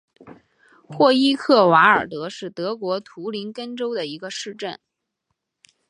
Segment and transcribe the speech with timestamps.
[0.87, 4.79] 霍伊克瓦尔德是德国图林根州的一个市镇。